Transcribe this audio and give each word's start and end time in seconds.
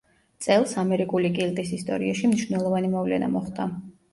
წელს, 0.45 0.71
ამერიკული 0.83 1.31
კილტის 1.35 1.75
ისტორიაში 1.79 2.33
მნიშვნელოვანი 2.33 2.93
მოვლენა 2.95 3.33
მოხდა. 3.37 3.73